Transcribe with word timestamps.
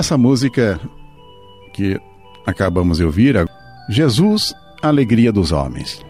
Essa 0.00 0.16
música 0.16 0.80
que 1.74 2.00
acabamos 2.46 2.96
de 2.96 3.04
ouvir, 3.04 3.36
Jesus, 3.90 4.54
Alegria 4.80 5.30
dos 5.30 5.52
Homens. 5.52 6.02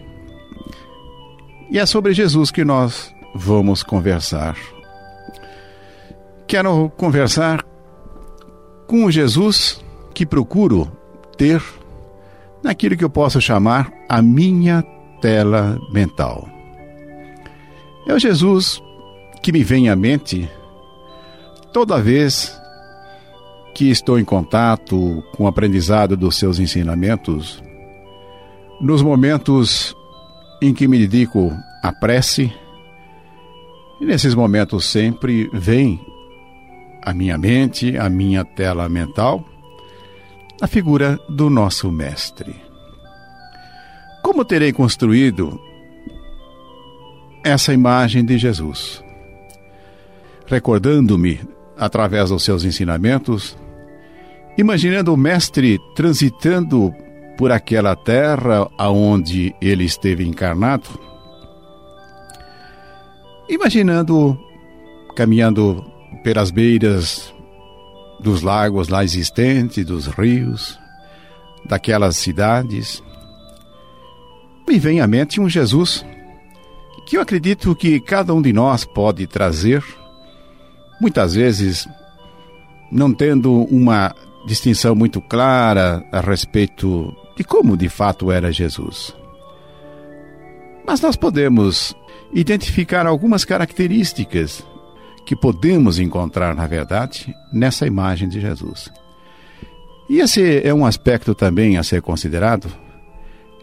E 1.69 1.77
é 1.77 1.85
sobre 1.85 2.13
Jesus 2.13 2.51
que 2.51 2.63
nós 2.63 3.13
vamos 3.35 3.83
conversar. 3.83 4.55
Quero 6.47 6.89
conversar 6.91 7.65
com 8.87 9.03
o 9.03 9.11
Jesus 9.11 9.83
que 10.13 10.25
procuro 10.25 10.89
ter 11.37 11.61
naquilo 12.63 12.95
que 12.95 13.03
eu 13.03 13.09
posso 13.09 13.41
chamar 13.41 13.91
a 14.07 14.21
minha 14.21 14.85
tela 15.19 15.77
mental. 15.91 16.47
É 18.07 18.13
o 18.13 18.19
Jesus 18.19 18.81
que 19.43 19.51
me 19.51 19.65
vem 19.65 19.89
à 19.89 19.97
mente 19.97 20.49
toda 21.73 22.01
vez 22.01 22.60
que 23.73 23.89
estou 23.89 24.19
em 24.19 24.25
contato 24.25 25.23
com 25.35 25.45
o 25.45 25.47
aprendizado 25.47 26.17
dos 26.17 26.35
seus 26.35 26.59
ensinamentos, 26.59 27.63
nos 28.79 29.01
momentos 29.01 29.95
em 30.61 30.73
que 30.73 30.87
me 30.87 30.99
dedico 30.99 31.51
à 31.81 31.91
prece, 31.91 32.53
e 33.99 34.05
nesses 34.05 34.35
momentos 34.35 34.85
sempre 34.85 35.49
vem 35.53 35.99
à 37.03 37.13
minha 37.13 37.37
mente, 37.37 37.97
à 37.97 38.09
minha 38.09 38.43
tela 38.43 38.87
mental, 38.89 39.43
a 40.61 40.67
figura 40.67 41.19
do 41.27 41.49
nosso 41.49 41.91
Mestre. 41.91 42.55
Como 44.21 44.45
terei 44.45 44.71
construído 44.71 45.59
essa 47.43 47.73
imagem 47.73 48.23
de 48.23 48.37
Jesus? 48.37 49.03
Recordando-me, 50.45 51.39
através 51.77 52.29
dos 52.29 52.43
seus 52.43 52.63
ensinamentos, 52.63 53.57
imaginando 54.57 55.13
o 55.13 55.17
Mestre 55.17 55.79
transitando 55.95 56.93
por 57.37 57.51
aquela 57.51 57.95
terra 57.95 58.69
aonde 58.77 59.55
ele 59.61 59.83
esteve 59.83 60.27
encarnado, 60.27 60.89
imaginando 63.49 64.37
caminhando 65.15 65.83
pelas 66.23 66.51
beiras 66.51 67.33
dos 68.19 68.41
lagos 68.41 68.87
lá 68.87 69.03
existentes, 69.03 69.85
dos 69.85 70.07
rios, 70.07 70.79
daquelas 71.65 72.15
cidades, 72.15 73.03
me 74.67 74.77
vem 74.77 75.01
à 75.01 75.07
mente 75.07 75.41
um 75.41 75.49
Jesus 75.49 76.05
que 77.05 77.17
eu 77.17 77.21
acredito 77.21 77.75
que 77.75 77.99
cada 77.99 78.33
um 78.33 78.41
de 78.41 78.53
nós 78.53 78.85
pode 78.85 79.27
trazer, 79.27 79.83
muitas 81.01 81.33
vezes 81.33 81.89
não 82.91 83.11
tendo 83.11 83.63
uma 83.63 84.13
distinção 84.45 84.93
muito 84.93 85.19
clara 85.19 86.05
a 86.11 86.19
respeito 86.19 87.11
de 87.35 87.43
como 87.43 87.75
de 87.75 87.89
fato 87.89 88.31
era 88.31 88.51
Jesus. 88.51 89.15
Mas 90.85 91.01
nós 91.01 91.15
podemos 91.15 91.95
identificar 92.31 93.07
algumas 93.07 93.43
características 93.43 94.63
que 95.25 95.35
podemos 95.35 95.97
encontrar, 95.99 96.55
na 96.55 96.67
verdade, 96.67 97.33
nessa 97.51 97.87
imagem 97.87 98.29
de 98.29 98.39
Jesus. 98.39 98.91
E 100.07 100.19
esse 100.19 100.61
é 100.63 100.73
um 100.73 100.85
aspecto 100.85 101.33
também 101.33 101.77
a 101.77 101.83
ser 101.83 102.01
considerado. 102.01 102.71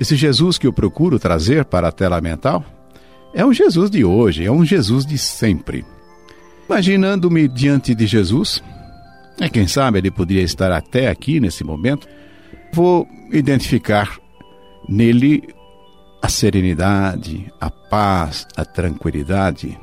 Esse 0.00 0.16
Jesus 0.16 0.58
que 0.58 0.66
eu 0.66 0.72
procuro 0.72 1.18
trazer 1.18 1.64
para 1.64 1.88
a 1.88 1.92
tela 1.92 2.20
mental 2.20 2.64
é 3.34 3.44
um 3.44 3.52
Jesus 3.52 3.90
de 3.90 4.04
hoje, 4.04 4.44
é 4.44 4.50
um 4.50 4.64
Jesus 4.64 5.04
de 5.04 5.18
sempre. 5.18 5.84
Imaginando-me 6.68 7.48
diante 7.48 7.94
de 7.94 8.06
Jesus, 8.06 8.62
é 9.40 9.48
quem 9.48 9.66
sabe 9.66 9.98
ele 9.98 10.10
poderia 10.10 10.42
estar 10.42 10.70
até 10.70 11.08
aqui 11.08 11.40
nesse 11.40 11.64
momento, 11.64 12.06
vou 12.74 13.08
identificar 13.32 14.18
nele 14.86 15.42
a 16.20 16.28
serenidade, 16.28 17.50
a 17.58 17.70
paz, 17.70 18.46
a 18.54 18.66
tranquilidade. 18.66 19.80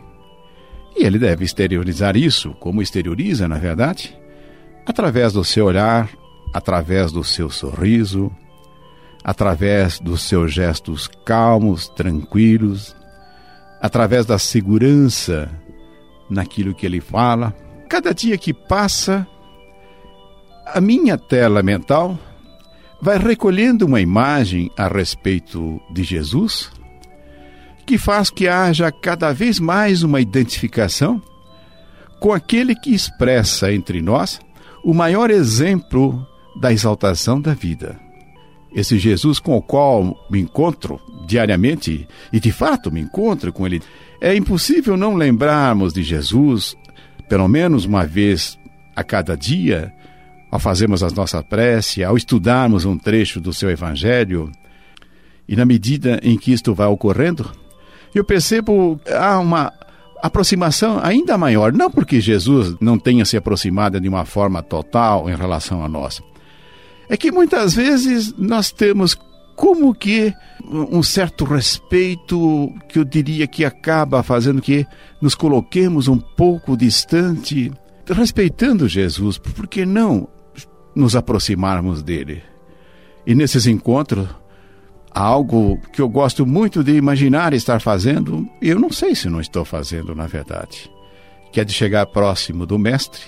E 0.96 1.04
ele 1.04 1.18
deve 1.18 1.44
exteriorizar 1.44 2.16
isso, 2.16 2.54
como 2.60 2.84
exterioriza, 2.84 3.48
na 3.48 3.58
verdade, 3.58 4.16
através 4.86 5.34
do 5.34 5.44
seu 5.44 5.66
olhar, 5.66 6.08
através 6.54 7.12
do 7.12 7.24
seu 7.24 7.50
sorriso, 7.50 8.32
através 9.24 10.00
dos 10.00 10.22
seus 10.22 10.54
gestos 10.54 11.10
calmos, 11.26 11.90
tranquilos, 11.90 12.96
através 13.82 14.26
da 14.28 14.38
segurança 14.38 15.50
naquilo 16.30 16.74
que 16.74 16.86
ele 16.86 17.02
fala. 17.02 17.54
Cada 17.90 18.14
dia 18.14 18.38
que 18.38 18.54
passa, 18.54 19.28
a 20.66 20.82
minha 20.82 21.18
tela 21.18 21.62
mental 21.62 22.18
vai 23.02 23.18
recolhendo 23.18 23.86
uma 23.86 24.02
imagem 24.02 24.72
a 24.78 24.88
respeito 24.88 25.80
de 25.92 26.04
Jesus 26.04 26.72
que 27.86 27.98
faz 27.98 28.30
que 28.32 28.48
haja 28.48 28.92
cada 28.92 29.32
vez 29.32 29.60
mais 29.60 30.02
uma 30.02 30.20
identificação 30.20 31.22
com 32.20 32.34
aquele 32.34 32.74
que 32.74 32.94
expressa 32.94 33.72
entre 33.72 34.02
nós 34.02 34.40
o 34.84 34.94
maior 34.94 35.30
exemplo 35.30 36.26
da 36.60 36.72
exaltação 36.72 37.40
da 37.40 37.54
vida. 37.54 38.05
Esse 38.76 39.00
Jesus 39.00 39.40
com 39.40 39.56
o 39.56 39.62
qual 39.62 40.16
me 40.30 40.42
encontro 40.42 41.00
diariamente, 41.26 42.06
e 42.32 42.40
de 42.40 42.52
fato 42.52 42.92
me 42.92 43.00
encontro 43.00 43.54
com 43.54 43.66
ele, 43.66 43.82
é 44.22 44.36
impossível 44.36 44.98
não 44.98 45.16
lembrarmos 45.16 45.94
de 45.94 46.04
Jesus, 46.04 46.76
pelo 47.30 47.48
menos 47.48 47.86
uma 47.86 48.06
vez 48.06 48.60
a 48.94 49.04
cada 49.04 49.36
dia, 49.36 49.94
ao 50.52 50.60
fazermos 50.60 51.04
as 51.04 51.14
nossas 51.14 51.42
preces, 51.44 52.04
ao 52.04 52.18
estudarmos 52.18 52.84
um 52.86 52.98
trecho 52.98 53.40
do 53.40 53.54
seu 53.54 53.70
Evangelho, 53.70 54.52
e 55.48 55.56
na 55.56 55.66
medida 55.66 56.20
em 56.22 56.38
que 56.38 56.52
isto 56.52 56.74
vai 56.74 56.88
ocorrendo, 56.88 57.50
eu 58.14 58.24
percebo 58.24 59.00
há 59.10 59.40
uma 59.40 59.72
aproximação 60.22 61.00
ainda 61.04 61.38
maior, 61.38 61.72
não 61.72 61.90
porque 61.90 62.20
Jesus 62.20 62.76
não 62.82 62.98
tenha 62.98 63.26
se 63.26 63.38
aproximado 63.38 64.00
de 64.00 64.10
uma 64.10 64.26
forma 64.26 64.62
total 64.62 65.30
em 65.30 65.36
relação 65.36 65.84
a 65.84 65.88
nós. 65.88 66.22
É 67.10 67.16
que 67.16 67.32
muitas 67.32 67.74
vezes 67.74 68.34
nós 68.38 68.72
temos 68.72 69.18
como 69.56 69.94
que 69.94 70.34
um 70.68 71.02
certo 71.04 71.46
respeito 71.46 72.74
que 72.90 73.00
eu 73.00 73.06
diria 73.06 73.48
que 73.48 73.64
acaba 73.64 74.24
fazendo 74.24 74.62
que 74.62 74.86
nos 75.22 75.36
coloquemos 75.36 76.08
um 76.08 76.18
pouco 76.18 76.76
distante, 76.76 77.72
respeitando 78.08 78.88
Jesus, 78.88 79.38
por 79.38 79.68
que 79.68 79.86
não 79.86 80.28
nos 80.96 81.16
aproximarmos 81.16 82.02
dele. 82.02 82.42
E 83.26 83.34
nesses 83.34 83.66
encontros, 83.68 84.28
algo 85.12 85.80
que 85.94 86.02
eu 86.02 86.10
gosto 86.10 86.46
muito 86.46 86.84
de 86.84 86.94
imaginar 86.94 87.54
estar 87.54 87.80
fazendo, 87.80 88.48
eu 88.62 88.80
não 88.80 88.92
sei 88.92 89.16
se 89.16 89.30
não 89.30 89.40
estou 89.40 89.64
fazendo, 89.64 90.14
na 90.14 90.28
verdade, 90.28 90.90
que 91.52 91.60
é 91.60 91.64
de 91.64 91.74
chegar 91.74 92.06
próximo 92.08 92.66
do 92.66 92.78
Mestre 92.78 93.22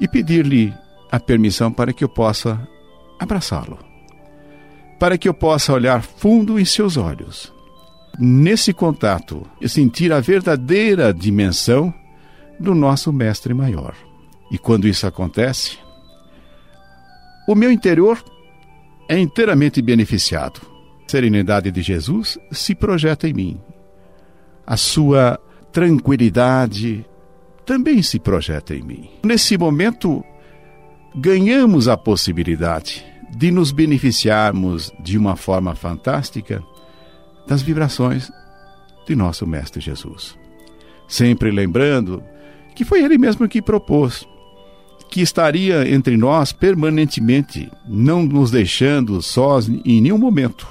e 0.00 0.08
pedir-lhe 0.08 0.74
a 1.12 1.20
permissão 1.20 1.70
para 1.70 1.92
que 1.92 2.02
eu 2.02 2.08
possa 2.08 2.66
abraçá-lo, 3.20 3.78
para 4.98 5.18
que 5.18 5.28
eu 5.28 5.34
possa 5.34 5.70
olhar 5.74 6.02
fundo 6.02 6.58
em 6.58 6.64
seus 6.64 6.96
olhos. 6.96 7.52
Nesse 8.18 8.72
contato, 8.72 9.46
e 9.60 9.68
sentir 9.68 10.12
a 10.12 10.20
verdadeira 10.20 11.12
dimensão 11.12 11.92
do 12.58 12.74
nosso 12.74 13.12
Mestre 13.12 13.52
Maior. 13.52 13.94
E 14.50 14.58
quando 14.58 14.88
isso 14.88 15.06
acontece, 15.06 15.78
o 17.48 17.54
meu 17.54 17.70
interior 17.70 18.22
é 19.08 19.18
inteiramente 19.18 19.80
beneficiado. 19.82 20.60
A 21.06 21.10
serenidade 21.10 21.70
de 21.70 21.82
Jesus 21.82 22.38
se 22.50 22.74
projeta 22.74 23.28
em 23.28 23.34
mim. 23.34 23.60
A 24.66 24.76
sua 24.76 25.38
tranquilidade 25.72 27.04
também 27.66 28.02
se 28.02 28.18
projeta 28.18 28.74
em 28.74 28.82
mim. 28.82 29.10
Nesse 29.24 29.56
momento, 29.56 30.22
ganhamos 31.14 31.88
a 31.88 31.96
possibilidade 31.96 33.04
de 33.36 33.50
nos 33.50 33.72
beneficiarmos 33.72 34.92
de 35.00 35.16
uma 35.18 35.36
forma 35.36 35.74
fantástica 35.74 36.62
das 37.46 37.62
vibrações 37.62 38.30
de 39.06 39.14
nosso 39.14 39.46
Mestre 39.46 39.80
Jesus. 39.80 40.36
Sempre 41.08 41.50
lembrando 41.50 42.22
que 42.74 42.84
foi 42.84 43.02
Ele 43.02 43.18
mesmo 43.18 43.48
que 43.48 43.60
propôs 43.60 44.26
que 45.10 45.20
estaria 45.20 45.86
entre 45.92 46.16
nós 46.16 46.52
permanentemente, 46.52 47.70
não 47.86 48.22
nos 48.22 48.50
deixando 48.50 49.20
sós 49.20 49.68
em 49.68 50.00
nenhum 50.00 50.16
momento. 50.16 50.66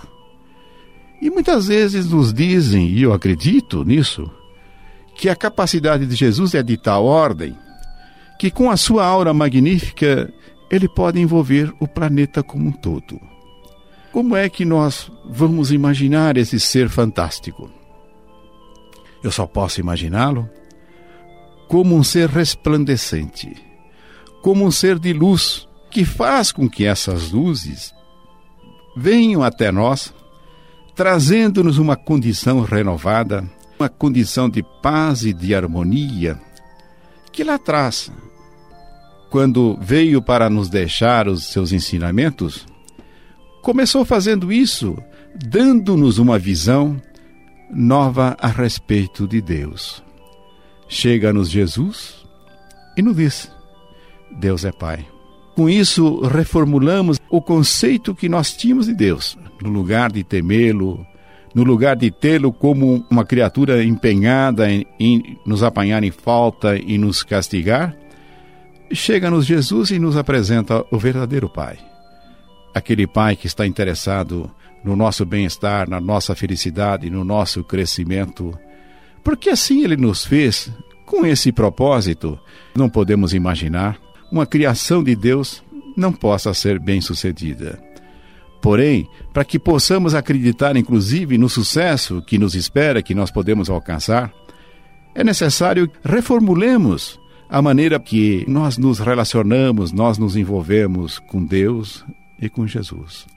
E 1.21 1.29
muitas 1.29 1.67
vezes 1.67 2.09
nos 2.09 2.33
dizem, 2.33 2.87
e 2.87 3.03
eu 3.03 3.13
acredito 3.13 3.83
nisso, 3.83 4.27
que 5.15 5.29
a 5.29 5.35
capacidade 5.35 6.07
de 6.07 6.15
Jesus 6.15 6.55
é 6.55 6.63
de 6.63 6.75
tal 6.75 7.05
ordem 7.05 7.55
que 8.41 8.49
com 8.49 8.71
a 8.71 8.75
sua 8.75 9.05
aura 9.05 9.35
magnífica 9.35 10.33
ele 10.71 10.89
pode 10.89 11.19
envolver 11.19 11.71
o 11.79 11.87
planeta 11.87 12.41
como 12.41 12.69
um 12.69 12.71
todo. 12.71 13.21
Como 14.11 14.35
é 14.35 14.49
que 14.49 14.65
nós 14.65 15.11
vamos 15.29 15.71
imaginar 15.71 16.37
esse 16.37 16.59
ser 16.59 16.89
fantástico? 16.89 17.69
Eu 19.23 19.31
só 19.31 19.45
posso 19.45 19.79
imaginá-lo 19.79 20.49
como 21.67 21.95
um 21.95 22.03
ser 22.03 22.29
resplandecente 22.29 23.55
como 24.41 24.65
um 24.65 24.71
ser 24.71 24.97
de 24.97 25.13
luz 25.13 25.67
que 25.91 26.03
faz 26.03 26.51
com 26.51 26.67
que 26.67 26.83
essas 26.83 27.29
luzes 27.29 27.93
venham 28.97 29.43
até 29.43 29.71
nós, 29.71 30.11
trazendo-nos 30.95 31.77
uma 31.77 31.95
condição 31.95 32.61
renovada, 32.61 33.47
uma 33.79 33.87
condição 33.87 34.49
de 34.49 34.63
paz 34.81 35.25
e 35.25 35.31
de 35.31 35.53
harmonia 35.53 36.41
que 37.31 37.43
lá 37.43 37.55
atrás, 37.55 38.11
quando 39.31 39.77
veio 39.81 40.21
para 40.21 40.49
nos 40.49 40.69
deixar 40.69 41.29
os 41.29 41.45
seus 41.45 41.71
ensinamentos, 41.71 42.67
começou 43.61 44.03
fazendo 44.03 44.51
isso, 44.51 44.97
dando-nos 45.47 46.19
uma 46.19 46.37
visão 46.37 47.01
nova 47.73 48.35
a 48.41 48.49
respeito 48.49 49.25
de 49.25 49.41
Deus. 49.41 50.03
Chega-nos 50.89 51.49
Jesus 51.49 52.25
e 52.97 53.01
nos 53.01 53.15
diz: 53.15 53.49
Deus 54.37 54.65
é 54.65 54.71
Pai. 54.73 55.07
Com 55.55 55.69
isso, 55.69 56.19
reformulamos 56.21 57.17
o 57.29 57.41
conceito 57.41 58.13
que 58.13 58.27
nós 58.27 58.53
tínhamos 58.53 58.87
de 58.87 58.93
Deus. 58.93 59.37
No 59.61 59.69
lugar 59.69 60.11
de 60.11 60.25
temê-lo, 60.25 61.05
no 61.55 61.63
lugar 61.63 61.95
de 61.95 62.11
tê-lo 62.11 62.51
como 62.51 63.05
uma 63.09 63.23
criatura 63.23 63.81
empenhada 63.81 64.69
em, 64.69 64.85
em, 64.99 65.37
nos 65.45 65.63
apanhar 65.63 66.03
em 66.03 66.11
falta 66.11 66.75
e 66.75 66.97
nos 66.97 67.23
castigar, 67.23 67.95
chega-nos 68.95 69.45
Jesus 69.45 69.91
e 69.91 69.99
nos 69.99 70.17
apresenta 70.17 70.85
o 70.91 70.97
verdadeiro 70.97 71.49
Pai. 71.49 71.77
Aquele 72.73 73.07
Pai 73.07 73.35
que 73.35 73.47
está 73.47 73.65
interessado 73.65 74.49
no 74.83 74.95
nosso 74.95 75.25
bem-estar, 75.25 75.89
na 75.89 75.99
nossa 75.99 76.35
felicidade, 76.35 77.09
no 77.09 77.23
nosso 77.23 77.63
crescimento. 77.63 78.57
Porque 79.23 79.49
assim 79.49 79.83
ele 79.83 79.95
nos 79.95 80.25
fez, 80.25 80.71
com 81.05 81.25
esse 81.25 81.51
propósito, 81.51 82.39
não 82.75 82.89
podemos 82.89 83.33
imaginar 83.33 83.99
uma 84.31 84.45
criação 84.45 85.03
de 85.03 85.15
Deus 85.15 85.61
não 85.95 86.13
possa 86.13 86.53
ser 86.53 86.79
bem-sucedida. 86.79 87.79
Porém, 88.61 89.07
para 89.33 89.43
que 89.43 89.59
possamos 89.59 90.15
acreditar, 90.15 90.77
inclusive, 90.77 91.37
no 91.37 91.49
sucesso 91.49 92.21
que 92.21 92.37
nos 92.37 92.55
espera, 92.55 93.01
que 93.01 93.15
nós 93.15 93.31
podemos 93.31 93.69
alcançar, 93.69 94.31
é 95.13 95.23
necessário 95.23 95.91
reformulemos 96.03 97.19
a 97.51 97.61
maneira 97.61 97.99
que 97.99 98.45
nós 98.47 98.77
nos 98.77 98.99
relacionamos, 98.99 99.91
nós 99.91 100.17
nos 100.17 100.37
envolvemos 100.37 101.19
com 101.19 101.43
Deus 101.43 102.05
e 102.41 102.47
com 102.47 102.65
Jesus. 102.65 103.27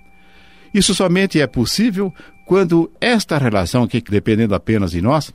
Isso 0.72 0.94
somente 0.94 1.40
é 1.40 1.48
possível 1.48 2.14
quando 2.46 2.88
esta 3.00 3.36
relação, 3.36 3.88
que 3.88 4.00
dependendo 4.00 4.54
apenas 4.54 4.92
de 4.92 5.02
nós, 5.02 5.34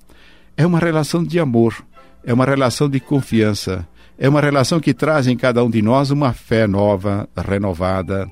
é 0.56 0.66
uma 0.66 0.80
relação 0.80 1.22
de 1.26 1.38
amor, 1.42 1.76
é 2.24 2.34
uma 2.34 2.46
relação 2.46 2.88
de 2.88 3.02
confiança, 3.02 3.86
é 4.18 4.30
uma 4.30 4.40
relação 4.40 4.80
que 4.80 4.94
traz 4.94 5.28
em 5.28 5.36
cada 5.36 5.62
um 5.62 5.70
de 5.70 5.82
nós 5.82 6.10
uma 6.10 6.32
fé 6.32 6.66
nova, 6.66 7.28
renovada, 7.36 8.32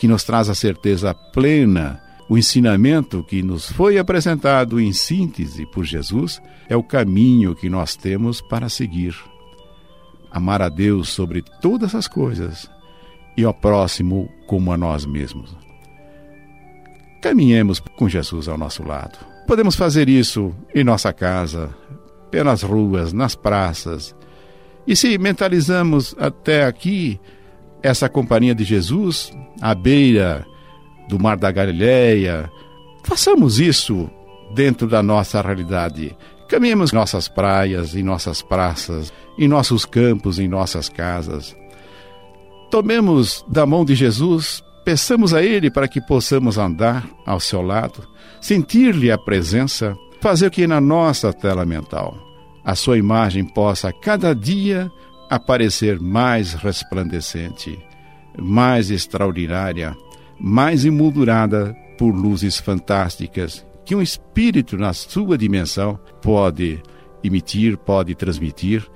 que 0.00 0.08
nos 0.08 0.24
traz 0.24 0.48
a 0.48 0.56
certeza 0.56 1.14
plena. 1.14 2.00
O 2.28 2.36
ensinamento 2.36 3.22
que 3.22 3.44
nos 3.44 3.70
foi 3.70 3.96
apresentado 3.96 4.80
em 4.80 4.92
síntese 4.92 5.64
por 5.66 5.84
Jesus 5.84 6.42
é 6.68 6.76
o 6.76 6.82
caminho 6.82 7.54
que 7.54 7.70
nós 7.70 7.94
temos 7.94 8.40
para 8.40 8.68
seguir. 8.68 9.14
Amar 10.30 10.62
a 10.62 10.68
Deus 10.68 11.08
sobre 11.08 11.42
todas 11.60 11.94
as 11.94 12.06
coisas 12.06 12.70
e 13.36 13.44
ao 13.44 13.54
próximo 13.54 14.28
como 14.46 14.72
a 14.72 14.76
nós 14.76 15.06
mesmos. 15.06 15.56
Caminhemos 17.20 17.80
com 17.80 18.08
Jesus 18.08 18.48
ao 18.48 18.58
nosso 18.58 18.82
lado. 18.86 19.18
Podemos 19.46 19.74
fazer 19.74 20.08
isso 20.08 20.54
em 20.74 20.84
nossa 20.84 21.12
casa, 21.12 21.74
pelas 22.30 22.62
ruas, 22.62 23.12
nas 23.12 23.34
praças. 23.34 24.14
E 24.86 24.94
se 24.94 25.18
mentalizamos 25.18 26.14
até 26.18 26.64
aqui, 26.64 27.20
essa 27.82 28.08
companhia 28.08 28.54
de 28.54 28.64
Jesus 28.64 29.32
à 29.60 29.74
beira 29.74 30.44
do 31.08 31.18
Mar 31.18 31.36
da 31.36 31.50
Galileia. 31.50 32.50
Façamos 33.04 33.58
isso 33.58 34.10
dentro 34.54 34.86
da 34.86 35.02
nossa 35.02 35.40
realidade. 35.40 36.16
Caminhemos 36.48 36.92
em 36.92 36.96
nossas 36.96 37.28
praias, 37.28 37.94
em 37.94 38.02
nossas 38.02 38.40
praças, 38.40 39.12
em 39.38 39.46
nossos 39.46 39.84
campos, 39.84 40.38
em 40.38 40.48
nossas 40.48 40.88
casas. 40.88 41.54
Tomemos 42.70 43.44
da 43.46 43.66
mão 43.66 43.84
de 43.84 43.94
Jesus, 43.94 44.64
peçamos 44.82 45.34
a 45.34 45.42
Ele 45.42 45.70
para 45.70 45.86
que 45.86 46.00
possamos 46.00 46.56
andar 46.56 47.06
ao 47.26 47.38
seu 47.38 47.60
lado, 47.60 48.08
sentir-lhe 48.40 49.10
a 49.10 49.18
presença, 49.18 49.94
fazer 50.22 50.50
que 50.50 50.66
na 50.66 50.80
nossa 50.80 51.32
tela 51.34 51.66
mental 51.66 52.16
a 52.64 52.74
sua 52.74 52.96
imagem 52.96 53.44
possa 53.44 53.92
cada 53.92 54.34
dia 54.34 54.90
aparecer 55.28 56.00
mais 56.00 56.54
resplandecente, 56.54 57.78
mais 58.38 58.90
extraordinária, 58.90 59.94
mais 60.40 60.84
emoldurada 60.84 61.76
por 61.98 62.10
luzes 62.10 62.58
fantásticas 62.58 63.67
que 63.88 63.96
um 63.96 64.02
espírito 64.02 64.76
na 64.76 64.92
sua 64.92 65.38
dimensão 65.38 65.98
pode 66.20 66.78
emitir, 67.24 67.78
pode 67.78 68.14
transmitir 68.14 68.86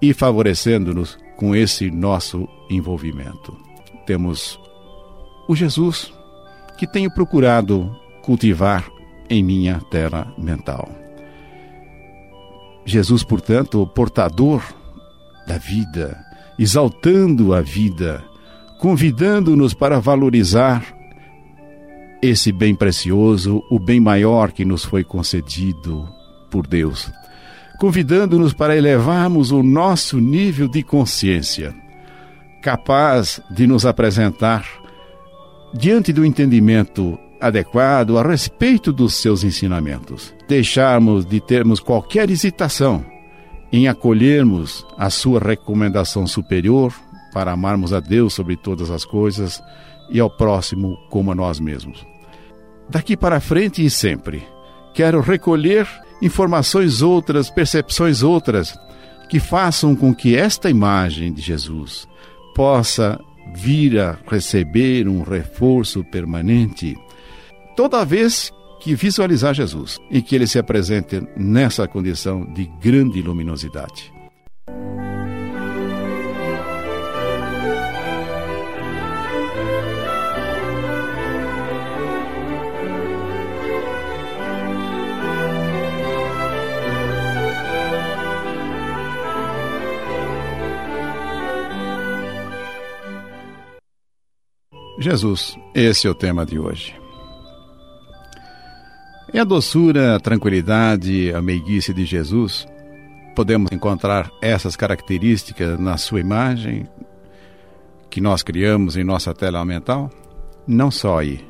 e 0.00 0.14
favorecendo-nos 0.14 1.18
com 1.36 1.54
esse 1.54 1.90
nosso 1.90 2.48
envolvimento. 2.70 3.54
Temos 4.06 4.58
o 5.46 5.54
Jesus 5.54 6.10
que 6.78 6.86
tenho 6.86 7.12
procurado 7.12 7.94
cultivar 8.22 8.90
em 9.28 9.44
minha 9.44 9.78
tela 9.90 10.32
mental. 10.38 10.88
Jesus, 12.86 13.22
portanto, 13.22 13.86
portador 13.88 14.62
da 15.46 15.58
vida, 15.58 16.18
exaltando 16.58 17.52
a 17.52 17.60
vida, 17.60 18.24
convidando-nos 18.78 19.74
para 19.74 20.00
valorizar 20.00 20.93
esse 22.24 22.50
bem 22.50 22.74
precioso, 22.74 23.62
o 23.68 23.78
bem 23.78 24.00
maior 24.00 24.50
que 24.50 24.64
nos 24.64 24.82
foi 24.82 25.04
concedido 25.04 26.08
por 26.50 26.66
Deus, 26.66 27.12
convidando-nos 27.78 28.54
para 28.54 28.74
elevarmos 28.74 29.50
o 29.50 29.62
nosso 29.62 30.18
nível 30.18 30.66
de 30.66 30.82
consciência, 30.82 31.74
capaz 32.62 33.42
de 33.50 33.66
nos 33.66 33.84
apresentar 33.84 34.64
diante 35.74 36.14
do 36.14 36.24
entendimento 36.24 37.18
adequado 37.38 38.16
a 38.16 38.22
respeito 38.22 38.90
dos 38.90 39.14
seus 39.16 39.44
ensinamentos, 39.44 40.34
deixarmos 40.48 41.26
de 41.26 41.40
termos 41.40 41.78
qualquer 41.78 42.30
hesitação 42.30 43.04
em 43.70 43.86
acolhermos 43.86 44.86
a 44.96 45.10
sua 45.10 45.40
recomendação 45.40 46.26
superior 46.26 46.94
para 47.34 47.52
amarmos 47.52 47.92
a 47.92 48.00
Deus 48.00 48.32
sobre 48.32 48.56
todas 48.56 48.90
as 48.90 49.04
coisas 49.04 49.62
e 50.08 50.20
ao 50.20 50.30
próximo 50.30 50.96
como 51.10 51.32
a 51.32 51.34
nós 51.34 51.60
mesmos. 51.60 52.13
Daqui 52.88 53.16
para 53.16 53.40
frente 53.40 53.84
e 53.84 53.90
sempre, 53.90 54.46
quero 54.92 55.20
recolher 55.20 55.88
informações 56.22 57.02
outras, 57.02 57.50
percepções 57.50 58.22
outras, 58.22 58.74
que 59.28 59.40
façam 59.40 59.96
com 59.96 60.14
que 60.14 60.36
esta 60.36 60.70
imagem 60.70 61.32
de 61.32 61.40
Jesus 61.40 62.06
possa 62.54 63.18
vir 63.54 63.98
a 63.98 64.18
receber 64.26 65.08
um 65.08 65.22
reforço 65.22 66.04
permanente 66.04 66.96
toda 67.76 68.04
vez 68.04 68.52
que 68.80 68.94
visualizar 68.94 69.54
Jesus 69.54 69.98
e 70.10 70.20
que 70.20 70.34
ele 70.34 70.46
se 70.46 70.58
apresente 70.58 71.22
nessa 71.36 71.88
condição 71.88 72.44
de 72.52 72.70
grande 72.80 73.22
luminosidade. 73.22 74.12
Jesus, 94.98 95.56
esse 95.74 96.06
é 96.06 96.10
o 96.10 96.14
tema 96.14 96.46
de 96.46 96.58
hoje. 96.58 96.94
Em 99.32 99.40
a 99.40 99.44
doçura, 99.44 100.14
a 100.14 100.20
tranquilidade, 100.20 101.32
a 101.34 101.42
meiguice 101.42 101.92
de 101.92 102.04
Jesus, 102.04 102.66
podemos 103.34 103.72
encontrar 103.72 104.30
essas 104.40 104.76
características 104.76 105.78
na 105.80 105.96
sua 105.96 106.20
imagem 106.20 106.86
que 108.08 108.20
nós 108.20 108.44
criamos 108.44 108.96
em 108.96 109.02
nossa 109.02 109.34
tela 109.34 109.64
mental? 109.64 110.08
Não 110.68 110.88
só 110.88 111.18
aí. 111.18 111.44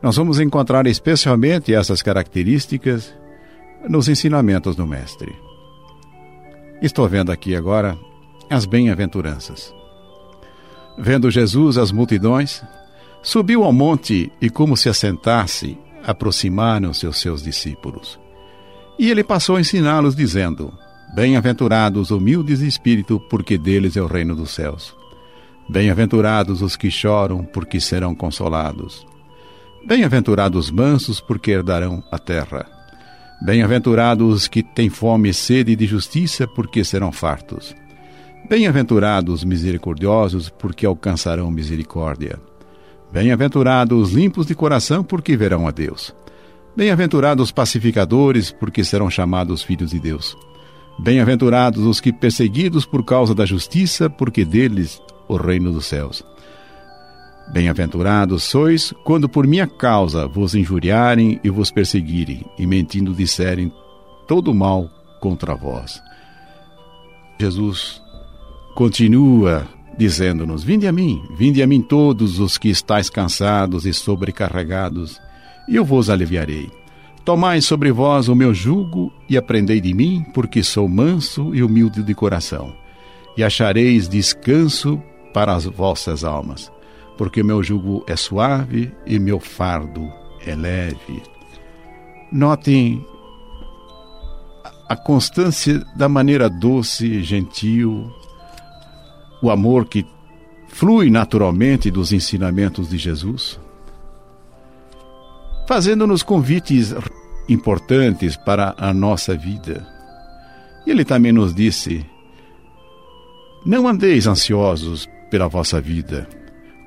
Nós 0.00 0.16
vamos 0.16 0.40
encontrar 0.40 0.86
especialmente 0.86 1.74
essas 1.74 2.00
características 2.00 3.14
nos 3.86 4.08
ensinamentos 4.08 4.74
do 4.74 4.86
Mestre. 4.86 5.36
Estou 6.80 7.06
vendo 7.06 7.30
aqui 7.30 7.54
agora 7.54 7.98
as 8.48 8.64
bem-aventuranças. 8.64 9.75
Vendo 10.98 11.30
Jesus 11.30 11.76
as 11.76 11.92
multidões, 11.92 12.62
subiu 13.22 13.64
ao 13.64 13.72
monte 13.72 14.32
e, 14.40 14.48
como 14.48 14.76
se 14.76 14.88
assentasse, 14.88 15.78
aproximaram-se 16.04 17.06
os 17.06 17.20
seus 17.20 17.42
discípulos. 17.42 18.18
E 18.98 19.10
ele 19.10 19.22
passou 19.22 19.56
a 19.56 19.60
ensiná-los, 19.60 20.16
dizendo: 20.16 20.72
Bem-aventurados 21.14 22.10
humildes 22.10 22.60
de 22.60 22.66
espírito, 22.66 23.20
porque 23.28 23.58
deles 23.58 23.96
é 23.96 24.02
o 24.02 24.06
reino 24.06 24.34
dos 24.34 24.50
céus. 24.50 24.94
Bem-aventurados 25.68 26.62
os 26.62 26.76
que 26.76 26.90
choram, 26.90 27.44
porque 27.44 27.80
serão 27.80 28.14
consolados. 28.14 29.06
Bem-aventurados 29.84 30.66
os 30.66 30.70
mansos, 30.70 31.20
porque 31.20 31.50
herdarão 31.50 32.02
a 32.10 32.18
terra. 32.18 32.66
Bem-aventurados 33.42 34.34
os 34.34 34.48
que 34.48 34.62
têm 34.62 34.88
fome 34.88 35.28
e 35.28 35.34
sede 35.34 35.76
de 35.76 35.86
justiça, 35.86 36.46
porque 36.46 36.82
serão 36.82 37.12
fartos. 37.12 37.74
Bem-aventurados 38.48 39.34
os 39.34 39.44
misericordiosos, 39.44 40.48
porque 40.48 40.86
alcançarão 40.86 41.50
misericórdia. 41.50 42.38
Bem-aventurados 43.12 44.00
os 44.00 44.12
limpos 44.12 44.46
de 44.46 44.54
coração, 44.54 45.02
porque 45.02 45.36
verão 45.36 45.66
a 45.66 45.72
Deus. 45.72 46.14
Bem-aventurados 46.76 47.46
os 47.46 47.50
pacificadores, 47.50 48.52
porque 48.52 48.84
serão 48.84 49.10
chamados 49.10 49.64
filhos 49.64 49.90
de 49.90 49.98
Deus. 49.98 50.36
Bem-aventurados 50.96 51.84
os 51.84 51.98
que 51.98 52.12
perseguidos 52.12 52.86
por 52.86 53.04
causa 53.04 53.34
da 53.34 53.44
justiça, 53.44 54.08
porque 54.08 54.44
deles 54.44 55.02
o 55.26 55.36
reino 55.36 55.72
dos 55.72 55.86
céus. 55.86 56.24
Bem-aventurados 57.52 58.44
sois 58.44 58.94
quando 59.04 59.28
por 59.28 59.44
minha 59.44 59.66
causa 59.66 60.28
vos 60.28 60.54
injuriarem 60.54 61.40
e 61.42 61.50
vos 61.50 61.72
perseguirem, 61.72 62.44
e 62.56 62.64
mentindo 62.64 63.12
disserem 63.12 63.72
todo 64.28 64.54
mal 64.54 64.88
contra 65.20 65.56
vós. 65.56 66.00
Jesus 67.40 68.00
continua 68.76 69.66
dizendo-nos: 69.98 70.62
Vinde 70.62 70.86
a 70.86 70.92
mim, 70.92 71.20
vinde 71.36 71.60
a 71.60 71.66
mim 71.66 71.82
todos 71.82 72.38
os 72.38 72.56
que 72.56 72.68
estáis 72.68 73.10
cansados 73.10 73.84
e 73.84 73.92
sobrecarregados, 73.92 75.20
e 75.68 75.74
eu 75.74 75.84
vos 75.84 76.08
aliviarei. 76.08 76.70
Tomai 77.24 77.60
sobre 77.60 77.90
vós 77.90 78.28
o 78.28 78.36
meu 78.36 78.54
jugo 78.54 79.12
e 79.28 79.36
aprendei 79.36 79.80
de 79.80 79.92
mim, 79.92 80.24
porque 80.32 80.62
sou 80.62 80.88
manso 80.88 81.52
e 81.52 81.64
humilde 81.64 82.04
de 82.04 82.14
coração, 82.14 82.72
e 83.36 83.42
achareis 83.42 84.08
descanso 84.08 85.02
para 85.34 85.52
as 85.52 85.64
vossas 85.64 86.22
almas 86.22 86.70
porque 87.16 87.42
meu 87.42 87.62
jugo 87.62 88.04
é 88.06 88.14
suave 88.14 88.92
e 89.06 89.18
meu 89.18 89.40
fardo 89.40 90.12
é 90.46 90.54
leve. 90.54 91.22
Notem 92.30 93.04
a 94.88 94.96
constância 94.96 95.84
da 95.96 96.08
maneira 96.08 96.48
doce 96.48 97.22
gentil, 97.22 98.12
o 99.46 99.50
amor 99.50 99.86
que 99.86 100.06
flui 100.68 101.10
naturalmente 101.10 101.90
dos 101.90 102.12
ensinamentos 102.12 102.88
de 102.88 102.98
Jesus, 102.98 103.58
fazendo-nos 105.66 106.22
convites 106.22 106.94
importantes 107.48 108.36
para 108.36 108.74
a 108.76 108.92
nossa 108.92 109.36
vida. 109.36 109.86
Ele 110.86 111.04
também 111.04 111.32
nos 111.32 111.54
disse: 111.54 112.04
Não 113.64 113.88
andeis 113.88 114.26
ansiosos 114.26 115.08
pela 115.30 115.48
vossa 115.48 115.80
vida 115.80 116.28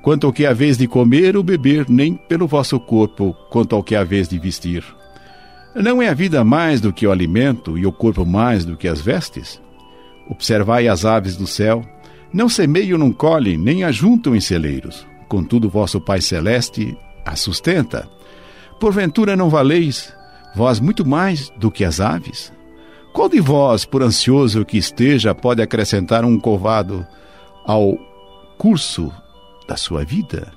quanto 0.02 0.26
ao 0.26 0.32
que 0.32 0.46
a 0.46 0.52
vez 0.52 0.78
de 0.78 0.86
comer 0.86 1.36
ou 1.36 1.42
beber, 1.42 1.86
nem 1.88 2.14
pelo 2.14 2.46
vosso 2.46 2.78
corpo, 2.80 3.34
quanto 3.50 3.76
ao 3.76 3.82
que 3.82 3.94
a 3.94 4.04
vez 4.04 4.28
de 4.28 4.38
vestir. 4.38 4.84
Não 5.74 6.02
é 6.02 6.08
a 6.08 6.14
vida 6.14 6.42
mais 6.42 6.80
do 6.80 6.92
que 6.92 7.06
o 7.06 7.12
alimento 7.12 7.78
e 7.78 7.86
o 7.86 7.92
corpo 7.92 8.24
mais 8.24 8.64
do 8.64 8.76
que 8.76 8.88
as 8.88 9.00
vestes? 9.00 9.60
Observai 10.28 10.88
as 10.88 11.04
aves 11.04 11.36
do 11.36 11.46
céu, 11.46 11.84
não 12.32 12.48
semeiam, 12.48 12.98
não 12.98 13.12
colhem, 13.12 13.56
nem 13.56 13.84
ajuntam 13.84 14.34
em 14.34 14.40
celeiros. 14.40 15.06
Contudo, 15.28 15.68
vosso 15.68 16.00
Pai 16.00 16.20
Celeste 16.20 16.96
a 17.24 17.36
sustenta. 17.36 18.08
Porventura 18.78 19.36
não 19.36 19.50
valeis, 19.50 20.12
vós 20.54 20.80
muito 20.80 21.06
mais 21.06 21.50
do 21.56 21.70
que 21.70 21.84
as 21.84 22.00
aves? 22.00 22.52
Qual 23.12 23.28
de 23.28 23.40
vós, 23.40 23.84
por 23.84 24.02
ansioso 24.02 24.64
que 24.64 24.78
esteja, 24.78 25.34
pode 25.34 25.60
acrescentar 25.60 26.24
um 26.24 26.38
covado 26.38 27.06
ao 27.66 27.98
curso 28.56 29.12
da 29.68 29.76
sua 29.76 30.04
vida? 30.04 30.52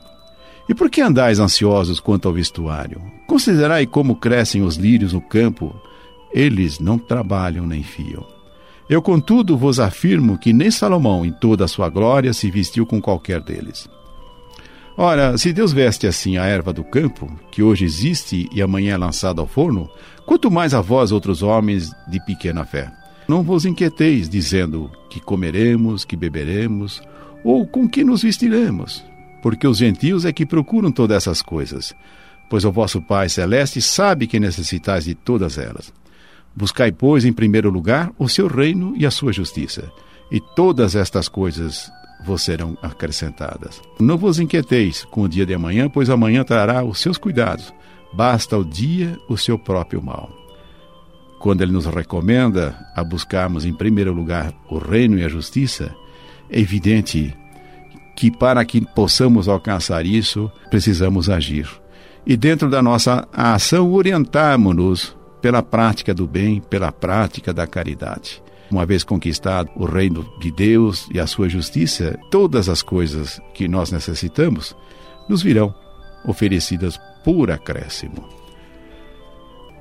E 0.69 0.73
por 0.73 0.89
que 0.89 1.01
andais 1.01 1.39
ansiosos 1.39 1.99
quanto 1.99 2.27
ao 2.27 2.33
vestuário? 2.33 3.01
Considerai 3.27 3.85
como 3.85 4.15
crescem 4.15 4.61
os 4.61 4.75
lírios 4.75 5.13
no 5.13 5.21
campo, 5.21 5.75
eles 6.31 6.79
não 6.79 6.97
trabalham 6.97 7.67
nem 7.67 7.83
fiam. 7.83 8.32
Eu, 8.89 9.01
contudo, 9.01 9.57
vos 9.57 9.79
afirmo 9.79 10.37
que 10.37 10.51
nem 10.51 10.69
Salomão, 10.69 11.25
em 11.25 11.31
toda 11.31 11.65
a 11.65 11.67
sua 11.67 11.89
glória, 11.89 12.33
se 12.33 12.51
vestiu 12.51 12.85
com 12.85 13.01
qualquer 13.01 13.41
deles. 13.41 13.87
Ora, 14.97 15.37
se 15.37 15.51
Deus 15.51 15.73
veste 15.73 16.05
assim 16.05 16.37
a 16.37 16.45
erva 16.45 16.71
do 16.71 16.83
campo, 16.83 17.31
que 17.49 17.63
hoje 17.63 17.85
existe 17.85 18.47
e 18.51 18.61
amanhã 18.61 18.93
é 18.93 18.97
lançada 18.97 19.41
ao 19.41 19.47
forno, 19.47 19.89
quanto 20.25 20.51
mais 20.51 20.73
a 20.73 20.81
vós, 20.81 21.11
outros 21.11 21.41
homens 21.41 21.91
de 22.07 22.23
pequena 22.25 22.63
fé. 22.63 22.91
Não 23.27 23.41
vos 23.41 23.65
inquieteis, 23.65 24.29
dizendo 24.29 24.91
que 25.09 25.19
comeremos, 25.19 26.05
que 26.05 26.15
beberemos, 26.15 27.01
ou 27.43 27.65
com 27.65 27.87
que 27.87 28.03
nos 28.03 28.21
vestiremos? 28.21 29.03
Porque 29.41 29.65
os 29.65 29.77
gentios 29.77 30.25
é 30.25 30.33
que 30.33 30.45
procuram 30.45 30.91
todas 30.91 31.17
essas 31.17 31.41
coisas, 31.41 31.95
pois 32.49 32.63
o 32.63 32.71
vosso 32.71 33.01
Pai 33.01 33.29
Celeste 33.29 33.81
sabe 33.81 34.27
que 34.27 34.39
necessitais 34.39 35.05
de 35.05 35.15
todas 35.15 35.57
elas. 35.57 35.91
Buscai, 36.55 36.91
pois, 36.91 37.25
em 37.25 37.33
primeiro 37.33 37.69
lugar 37.69 38.11
o 38.17 38.29
seu 38.29 38.47
reino 38.47 38.93
e 38.95 39.05
a 39.05 39.11
sua 39.11 39.33
justiça, 39.33 39.91
e 40.31 40.39
todas 40.39 40.95
estas 40.95 41.27
coisas 41.27 41.91
vos 42.23 42.41
serão 42.41 42.77
acrescentadas. 42.81 43.81
Não 43.99 44.17
vos 44.17 44.39
inquieteis 44.39 45.03
com 45.05 45.23
o 45.23 45.29
dia 45.29 45.45
de 45.45 45.53
amanhã, 45.53 45.89
pois 45.89 46.09
amanhã 46.09 46.43
trará 46.43 46.83
os 46.83 46.99
seus 46.99 47.17
cuidados. 47.17 47.73
Basta 48.13 48.57
o 48.57 48.63
dia 48.63 49.17
o 49.27 49.37
seu 49.37 49.57
próprio 49.57 50.01
mal. 50.01 50.31
Quando 51.39 51.61
ele 51.61 51.73
nos 51.73 51.85
recomenda 51.85 52.73
a 52.95 53.03
buscarmos 53.03 53.65
em 53.65 53.73
primeiro 53.73 54.13
lugar 54.13 54.53
o 54.69 54.77
reino 54.77 55.17
e 55.17 55.25
a 55.25 55.27
justiça, 55.27 55.93
é 56.49 56.59
evidente 56.59 57.35
que 58.15 58.31
para 58.31 58.63
que 58.63 58.79
possamos 58.79 59.49
alcançar 59.49 60.05
isso, 60.05 60.49
precisamos 60.69 61.29
agir. 61.29 61.67
E 62.25 62.37
dentro 62.37 62.69
da 62.69 62.81
nossa 62.81 63.27
ação, 63.33 63.91
orientarmos-nos 63.91 65.17
pela 65.43 65.61
prática 65.61 66.13
do 66.13 66.25
bem, 66.25 66.61
pela 66.61 66.89
prática 66.89 67.53
da 67.53 67.67
caridade. 67.67 68.41
Uma 68.71 68.85
vez 68.85 69.03
conquistado 69.03 69.69
o 69.75 69.83
reino 69.83 70.25
de 70.39 70.49
Deus 70.49 71.05
e 71.13 71.19
a 71.19 71.27
sua 71.27 71.49
justiça, 71.49 72.17
todas 72.31 72.69
as 72.69 72.81
coisas 72.81 73.41
que 73.53 73.67
nós 73.67 73.91
necessitamos 73.91 74.73
nos 75.27 75.43
virão 75.43 75.75
oferecidas 76.25 76.97
por 77.25 77.51
acréscimo. 77.51 78.25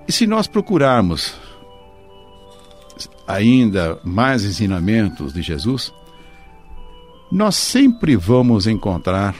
E 0.08 0.10
se 0.10 0.26
nós 0.26 0.48
procurarmos 0.48 1.32
ainda 3.24 4.00
mais 4.02 4.44
ensinamentos 4.44 5.32
de 5.32 5.42
Jesus, 5.42 5.94
nós 7.30 7.54
sempre 7.54 8.16
vamos 8.16 8.66
encontrar 8.66 9.36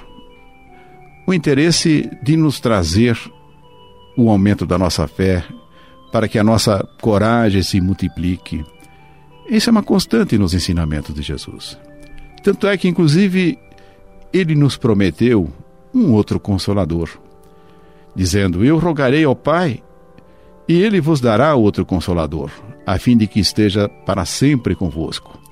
o 1.27 1.35
interesse 1.35 2.09
de 2.23 2.37
nos 2.37 2.61
trazer 2.61 3.19
o 4.17 4.31
aumento 4.31 4.65
da 4.65 4.79
nossa 4.79 5.09
fé, 5.09 5.45
para 6.13 6.29
que 6.29 6.39
a 6.39 6.45
nossa 6.45 6.87
coragem 7.01 7.63
se 7.63 7.81
multiplique. 7.81 8.65
Isso 9.49 9.71
é 9.71 9.73
uma 9.73 9.83
constante 9.83 10.39
nos 10.39 10.55
ensinamentos 10.55 11.15
de 11.15 11.23
Jesus. 11.23 11.79
Tanto 12.43 12.67
é 12.67 12.77
que, 12.77 12.87
inclusive, 12.87 13.59
ele 14.33 14.55
nos 14.55 14.77
prometeu 14.77 15.51
um 15.95 16.13
outro 16.13 16.39
consolador, 16.39 17.09
dizendo: 18.15 18.65
Eu 18.65 18.79
rogarei 18.79 19.25
ao 19.25 19.35
Pai, 19.35 19.83
e 20.69 20.81
ele 20.81 21.01
vos 21.01 21.21
dará 21.21 21.55
outro 21.55 21.85
consolador, 21.85 22.51
a 22.87 22.99
fim 22.99 23.17
de 23.17 23.27
que 23.27 23.41
esteja 23.41 23.89
para 23.89 24.25
sempre 24.25 24.75
convosco 24.75 25.43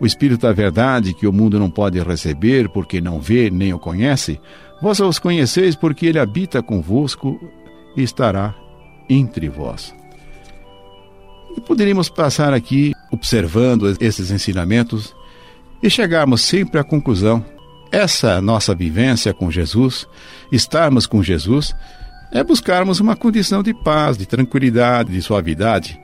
o 0.00 0.06
Espírito 0.06 0.40
da 0.40 0.52
Verdade, 0.52 1.12
que 1.12 1.26
o 1.26 1.32
mundo 1.32 1.58
não 1.58 1.70
pode 1.70 2.00
receber, 2.00 2.70
porque 2.70 3.02
não 3.02 3.20
vê 3.20 3.50
nem 3.50 3.74
o 3.74 3.78
conhece, 3.78 4.40
vós 4.80 4.98
os 4.98 5.18
conheceis, 5.18 5.76
porque 5.76 6.06
ele 6.06 6.18
habita 6.18 6.62
convosco 6.62 7.38
e 7.94 8.02
estará 8.02 8.54
entre 9.10 9.48
vós. 9.48 9.94
E 11.56 11.60
poderíamos 11.60 12.08
passar 12.08 12.54
aqui 12.54 12.92
observando 13.10 13.94
esses 14.00 14.30
ensinamentos 14.30 15.14
e 15.82 15.90
chegarmos 15.90 16.40
sempre 16.40 16.78
à 16.80 16.84
conclusão: 16.84 17.44
essa 17.90 18.40
nossa 18.40 18.74
vivência 18.74 19.34
com 19.34 19.50
Jesus, 19.50 20.06
estarmos 20.52 21.06
com 21.06 21.22
Jesus, 21.22 21.74
é 22.32 22.42
buscarmos 22.42 23.00
uma 23.00 23.16
condição 23.16 23.62
de 23.62 23.74
paz, 23.74 24.16
de 24.16 24.24
tranquilidade, 24.24 25.12
de 25.12 25.20
suavidade 25.20 26.00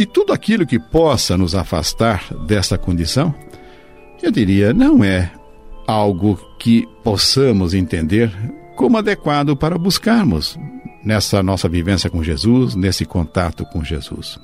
e 0.00 0.06
tudo 0.06 0.32
aquilo 0.32 0.66
que 0.66 0.78
possa 0.78 1.36
nos 1.36 1.54
afastar 1.54 2.24
dessa 2.46 2.78
condição, 2.78 3.34
eu 4.22 4.30
diria, 4.30 4.72
não 4.72 5.04
é 5.04 5.30
algo 5.86 6.40
que 6.58 6.88
possamos 7.04 7.74
entender 7.74 8.32
como 8.80 8.96
adequado 8.96 9.54
para 9.54 9.76
buscarmos 9.76 10.58
nessa 11.04 11.42
nossa 11.42 11.68
vivência 11.68 12.08
com 12.08 12.22
Jesus, 12.22 12.74
nesse 12.74 13.04
contato 13.04 13.62
com 13.66 13.84
Jesus. 13.84 14.40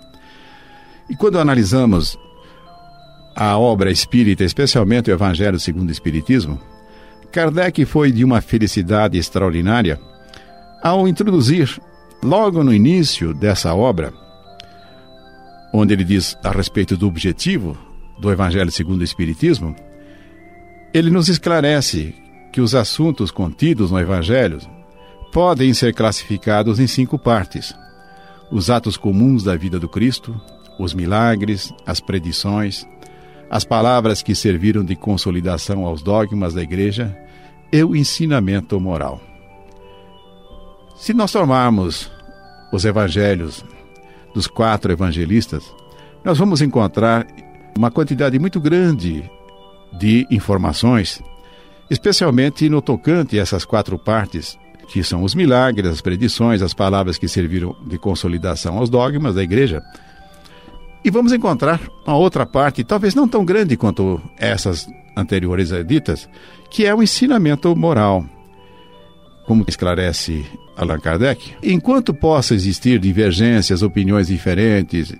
E 1.09 1.17
quando 1.17 1.39
analisamos 1.39 2.19
a 3.35 3.57
obra 3.57 3.91
espírita, 3.91 4.45
especialmente 4.45 5.11
o 5.11 5.15
Evangelho 5.15 5.59
segundo 5.59 5.89
o 5.89 5.93
Espiritismo, 5.93 6.61
Kardec 7.33 7.83
foi 7.87 8.13
de 8.13 8.25
uma 8.25 8.43
felicidade 8.43 9.17
extraordinária 9.17 9.99
ao 10.83 11.09
introduzir, 11.09 11.81
logo 12.23 12.63
no 12.63 12.75
início 12.75 13.33
dessa 13.33 13.75
obra, 13.75 14.13
onde 15.73 15.95
ele 15.95 16.05
diz 16.05 16.37
a 16.45 16.51
respeito 16.51 16.95
do 16.95 17.09
objetivo 17.09 17.75
do 18.21 18.31
Evangelho 18.31 18.71
segundo 18.71 19.01
o 19.01 19.05
Espiritismo, 19.05 19.75
ele 20.93 21.11
nos 21.11 21.31
esclarece 21.31 22.26
que 22.57 22.61
os 22.63 22.75
assuntos 22.75 23.31
contidos 23.31 23.91
no 23.91 24.01
Evangelho 24.01 24.59
podem 25.31 25.75
ser 25.75 25.93
classificados 25.93 26.81
em 26.81 26.87
cinco 26.87 27.19
partes: 27.19 27.75
os 28.51 28.71
atos 28.71 28.97
comuns 28.97 29.45
da 29.45 29.55
vida 29.55 29.79
do 29.79 29.87
Cristo, 29.87 30.35
os 30.79 30.95
milagres, 30.95 31.71
as 31.85 32.01
predições, 32.01 32.89
as 33.51 33.63
palavras 33.63 34.23
que 34.23 34.35
serviram 34.35 34.83
de 34.83 34.97
consolidação 34.97 35.85
aos 35.85 36.01
dogmas 36.01 36.55
da 36.55 36.63
Igreja 36.63 37.15
e 37.71 37.85
o 37.85 37.95
ensinamento 37.95 38.81
moral. 38.81 39.21
Se 40.97 41.13
nós 41.13 41.33
tomarmos 41.33 42.11
os 42.73 42.87
evangelhos 42.87 43.67
dos 44.33 44.47
quatro 44.47 44.91
evangelistas, 44.91 45.63
nós 46.25 46.39
vamos 46.39 46.63
encontrar 46.63 47.27
uma 47.77 47.91
quantidade 47.91 48.39
muito 48.39 48.59
grande 48.59 49.31
de 49.99 50.27
informações, 50.31 51.23
especialmente 51.91 52.69
no 52.69 52.83
tocante 52.83 53.39
a 53.39 53.43
essas 53.43 53.65
quatro 53.65 53.99
partes, 53.99 54.59
que 54.89 55.03
são 55.03 55.23
os 55.23 55.35
milagres, 55.35 55.91
as 55.91 56.01
predições, 56.01 56.63
as 56.63 56.75
palavras 56.75 57.19
que 57.19 57.29
serviram 57.29 57.77
de 57.87 57.99
consolidação 57.99 58.79
aos 58.79 58.89
dogmas 58.89 59.35
da 59.35 59.43
igreja. 59.43 59.83
E 61.05 61.11
vamos 61.11 61.33
encontrar 61.33 61.81
uma 62.07 62.17
outra 62.17 62.45
parte, 62.45 62.83
talvez 62.83 63.15
não 63.15 63.29
tão 63.29 63.45
grande 63.45 63.77
quanto 63.77 64.21
essas 64.39 64.89
anteriores 65.17 65.71
ditas, 65.87 66.29
que 66.71 66.85
é 66.85 66.95
o 66.95 67.03
ensinamento 67.03 67.75
moral. 67.77 68.25
Como 69.47 69.65
esclarece 69.69 70.45
Allan 70.77 70.99
Kardec, 70.99 71.55
enquanto 71.63 72.13
possa 72.13 72.55
existir 72.55 72.99
divergências, 72.99 73.83
opiniões 73.83 74.27
diferentes, 74.27 75.15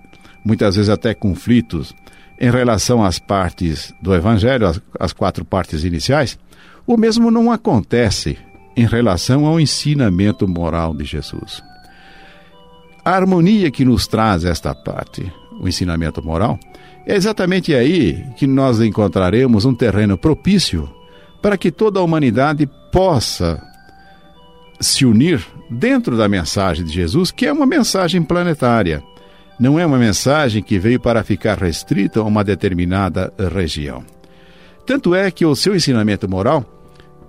muitas 0.45 0.75
vezes 0.75 0.91
até 0.91 1.15
conflitos 1.15 1.95
em 2.39 2.51
relação 2.51 3.05
às 3.05 3.19
partes 3.19 3.95
do 4.03 4.15
Evangelho, 4.15 4.67
as, 4.67 4.81
as 4.99 5.13
quatro 5.13 5.45
partes 5.45 5.85
iniciais, 5.85 6.39
o 6.87 6.97
mesmo 6.97 7.31
não 7.31 7.51
acontece 7.51 8.39
em 8.77 8.87
relação 8.87 9.47
ao 9.47 9.59
ensinamento 9.59 10.47
moral 10.47 10.95
de 10.95 11.05
Jesus. 11.05 11.63
A 13.05 13.13
harmonia 13.13 13.71
que 13.71 13.85
nos 13.85 14.07
traz 14.07 14.45
esta 14.45 14.75
parte, 14.75 15.33
o 15.61 15.67
ensinamento 15.67 16.23
moral, 16.23 16.59
é 17.07 17.15
exatamente 17.15 17.75
aí 17.75 18.25
que 18.37 18.47
nós 18.47 18.81
encontraremos 18.81 19.65
um 19.65 19.75
terreno 19.75 20.19
propício 20.19 20.89
para 21.41 21.57
que 21.57 21.71
toda 21.71 22.01
a 22.01 22.03
humanidade 22.03 22.69
possa 22.93 23.63
se 24.81 25.07
unir 25.07 25.45
dentro 25.71 26.17
da 26.17 26.29
mensagem 26.29 26.85
de 26.85 26.93
Jesus, 26.93 27.31
que 27.31 27.47
é 27.47 27.53
uma 27.53 27.67
mensagem 27.67 28.23
planetária. 28.23 29.03
Não 29.59 29.79
é 29.79 29.87
uma 29.87 29.99
mensagem 29.99 30.63
que 30.63 30.79
veio 30.79 31.01
para 31.01 31.25
ficar 31.25 31.57
restrita 31.57 32.21
a 32.21 32.25
uma 32.25 32.45
determinada 32.45 33.33
região. 33.53 34.05
Tanto 34.85 35.15
é 35.15 35.31
que 35.31 35.47
o 35.47 35.57
seu 35.57 35.75
ensinamento 35.75 36.29
moral 36.29 36.76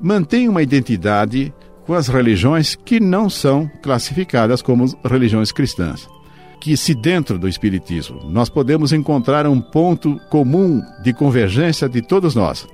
mantém 0.01 0.48
uma 0.48 0.62
identidade 0.62 1.54
com 1.86 1.94
as 1.94 2.08
religiões 2.08 2.75
que 2.75 3.00
não 3.00 3.30
são 3.30 3.70
classificadas 3.82 4.62
como 4.62 4.86
religiões 5.06 5.51
cristãs. 5.51 6.08
Que, 6.60 6.75
se 6.75 6.94
dentro 6.94 7.38
do 7.38 7.48
Espiritismo 7.48 8.30
nós 8.30 8.50
podemos 8.50 8.92
encontrar 8.92 9.48
um 9.48 9.62
ponto 9.62 10.20
comum 10.30 10.82
de 11.04 11.13
convergência 11.13 11.88
de 11.88 12.02
todos 12.02 12.36
nós, 12.36 12.67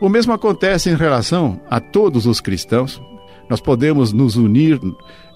o 0.00 0.08
mesmo 0.08 0.32
acontece 0.32 0.90
em 0.90 0.96
relação 0.96 1.60
a 1.70 1.80
todos 1.80 2.26
os 2.26 2.40
cristãos, 2.40 3.00
nós 3.48 3.60
podemos 3.60 4.12
nos 4.12 4.36
unir 4.36 4.80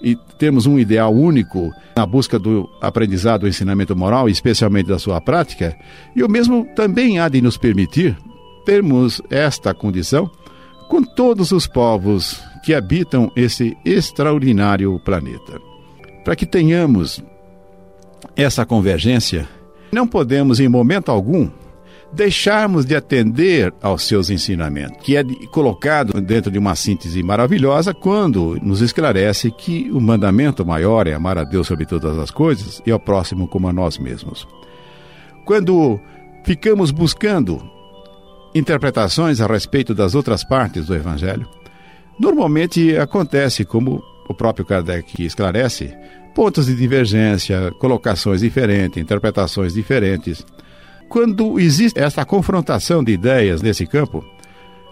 e 0.01 0.15
temos 0.37 0.65
um 0.65 0.77
ideal 0.77 1.13
único 1.13 1.71
na 1.95 2.05
busca 2.05 2.37
do 2.37 2.69
aprendizado 2.81 3.41
do 3.41 3.47
ensinamento 3.47 3.95
moral, 3.95 4.27
especialmente 4.27 4.87
da 4.87 4.99
sua 4.99 5.21
prática, 5.21 5.77
e 6.15 6.21
o 6.21 6.29
mesmo 6.29 6.67
também 6.75 7.19
há 7.19 7.29
de 7.29 7.41
nos 7.41 7.57
permitir 7.57 8.17
termos 8.65 9.21
esta 9.29 9.73
condição 9.73 10.29
com 10.91 11.01
todos 11.01 11.53
os 11.53 11.67
povos 11.67 12.43
que 12.61 12.73
habitam 12.73 13.31
esse 13.33 13.77
extraordinário 13.85 14.99
planeta. 14.99 15.57
Para 16.21 16.35
que 16.35 16.45
tenhamos 16.45 17.23
essa 18.35 18.65
convergência, 18.65 19.47
não 19.89 20.05
podemos 20.05 20.59
em 20.59 20.67
momento 20.67 21.09
algum 21.09 21.49
deixarmos 22.11 22.85
de 22.85 22.93
atender 22.93 23.73
aos 23.81 24.03
seus 24.03 24.29
ensinamentos, 24.29 24.97
que 25.01 25.15
é 25.15 25.23
colocado 25.53 26.19
dentro 26.19 26.51
de 26.51 26.59
uma 26.59 26.75
síntese 26.75 27.23
maravilhosa 27.23 27.93
quando 27.93 28.59
nos 28.61 28.81
esclarece 28.81 29.49
que 29.49 29.89
o 29.93 30.01
mandamento 30.01 30.65
maior 30.65 31.07
é 31.07 31.13
amar 31.13 31.37
a 31.37 31.45
Deus 31.45 31.67
sobre 31.67 31.85
todas 31.85 32.19
as 32.19 32.31
coisas 32.31 32.81
e 32.85 32.91
ao 32.91 32.99
próximo 32.99 33.47
como 33.47 33.69
a 33.69 33.71
nós 33.71 33.97
mesmos. 33.97 34.45
Quando 35.45 36.01
ficamos 36.43 36.91
buscando 36.91 37.63
interpretações 38.53 39.39
a 39.41 39.47
respeito 39.47 39.93
das 39.93 40.15
outras 40.15 40.43
partes 40.43 40.87
do 40.87 40.95
Evangelho, 40.95 41.47
normalmente 42.19 42.97
acontece, 42.97 43.65
como 43.65 44.03
o 44.27 44.33
próprio 44.33 44.65
Kardec 44.65 45.23
esclarece, 45.23 45.93
pontos 46.33 46.65
de 46.65 46.75
divergência, 46.75 47.71
colocações 47.79 48.41
diferentes, 48.41 49.01
interpretações 49.01 49.73
diferentes. 49.73 50.45
Quando 51.09 51.59
existe 51.59 51.99
essa 51.99 52.23
confrontação 52.25 53.03
de 53.03 53.11
ideias 53.11 53.61
nesse 53.61 53.85
campo, 53.85 54.23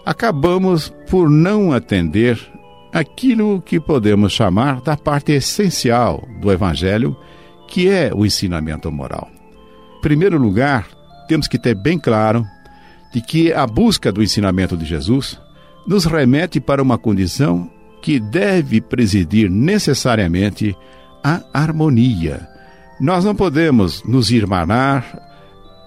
acabamos 0.04 0.92
por 1.08 1.30
não 1.30 1.72
atender 1.72 2.38
aquilo 2.92 3.62
que 3.62 3.78
podemos 3.80 4.32
chamar 4.32 4.80
da 4.80 4.96
parte 4.96 5.32
essencial 5.32 6.26
do 6.40 6.50
Evangelho, 6.50 7.16
que 7.68 7.88
é 7.88 8.10
o 8.12 8.26
ensinamento 8.26 8.90
moral. 8.90 9.28
Em 9.98 10.00
primeiro 10.00 10.38
lugar, 10.38 10.88
temos 11.28 11.46
que 11.46 11.58
ter 11.58 11.74
bem 11.74 11.98
claro 11.98 12.44
de 13.12 13.20
que 13.20 13.52
a 13.52 13.66
busca 13.66 14.12
do 14.12 14.22
ensinamento 14.22 14.76
de 14.76 14.84
Jesus 14.84 15.38
nos 15.86 16.04
remete 16.04 16.60
para 16.60 16.82
uma 16.82 16.98
condição 16.98 17.70
que 18.02 18.18
deve 18.18 18.80
presidir 18.80 19.50
necessariamente 19.50 20.76
a 21.22 21.42
harmonia. 21.52 22.48
Nós 23.00 23.24
não 23.24 23.34
podemos 23.34 24.02
nos 24.04 24.30
irmanar, 24.30 25.18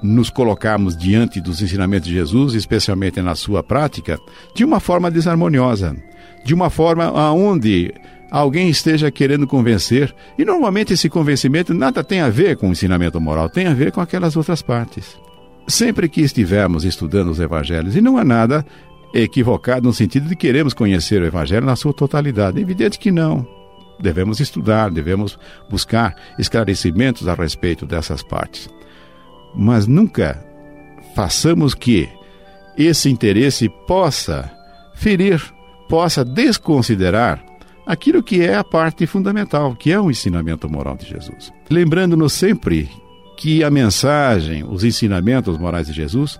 nos 0.01 0.29
colocarmos 0.29 0.97
diante 0.97 1.39
dos 1.39 1.61
ensinamentos 1.61 2.07
de 2.07 2.13
Jesus, 2.13 2.53
especialmente 2.53 3.21
na 3.21 3.35
sua 3.35 3.63
prática, 3.63 4.19
de 4.53 4.65
uma 4.65 4.79
forma 4.79 5.09
desarmoniosa, 5.09 5.95
de 6.43 6.53
uma 6.53 6.69
forma 6.69 7.05
aonde 7.05 7.93
alguém 8.29 8.67
esteja 8.67 9.11
querendo 9.11 9.47
convencer, 9.47 10.13
e 10.37 10.43
normalmente 10.43 10.93
esse 10.93 11.07
convencimento 11.07 11.73
nada 11.73 12.03
tem 12.03 12.19
a 12.19 12.29
ver 12.29 12.57
com 12.57 12.69
o 12.69 12.71
ensinamento 12.71 13.21
moral, 13.21 13.47
tem 13.47 13.67
a 13.67 13.73
ver 13.73 13.91
com 13.91 14.01
aquelas 14.01 14.35
outras 14.35 14.61
partes. 14.61 15.17
Sempre 15.67 16.09
que 16.09 16.21
estivermos 16.21 16.83
estudando 16.83 17.29
os 17.31 17.39
evangelhos, 17.39 17.95
e 17.95 18.01
não 18.01 18.17
há 18.17 18.23
nada 18.23 18.65
equivocado 19.13 19.87
no 19.87 19.93
sentido 19.93 20.27
de 20.27 20.35
queremos 20.35 20.73
conhecer 20.73 21.21
o 21.21 21.25
evangelho 21.25 21.65
na 21.65 21.75
sua 21.75 21.93
totalidade, 21.93 22.59
é 22.59 22.61
evidente 22.61 22.99
que 22.99 23.11
não. 23.11 23.47
Devemos 23.99 24.39
estudar, 24.39 24.89
devemos 24.89 25.37
buscar 25.69 26.15
esclarecimentos 26.37 27.27
a 27.27 27.33
respeito 27.33 27.85
dessas 27.85 28.23
partes 28.23 28.69
mas 29.55 29.87
nunca 29.87 30.43
façamos 31.15 31.73
que 31.73 32.09
esse 32.77 33.09
interesse 33.09 33.69
possa 33.87 34.51
ferir, 34.95 35.41
possa 35.87 36.25
desconsiderar 36.25 37.43
aquilo 37.85 38.23
que 38.23 38.41
é 38.41 38.55
a 38.55 38.63
parte 38.63 39.05
fundamental, 39.05 39.75
que 39.75 39.91
é 39.91 39.99
o 39.99 40.09
ensinamento 40.09 40.69
moral 40.69 40.95
de 40.97 41.05
Jesus. 41.05 41.53
Lembrando-nos 41.69 42.33
sempre 42.33 42.89
que 43.37 43.63
a 43.63 43.69
mensagem, 43.69 44.63
os 44.63 44.83
ensinamentos 44.83 45.57
morais 45.57 45.87
de 45.87 45.93
Jesus 45.93 46.39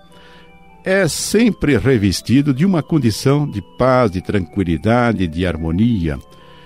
é 0.83 1.07
sempre 1.07 1.77
revestido 1.77 2.53
de 2.53 2.65
uma 2.65 2.83
condição 2.83 3.49
de 3.49 3.61
paz, 3.77 4.11
de 4.11 4.21
tranquilidade, 4.21 5.27
de 5.27 5.45
harmonia. 5.45 6.19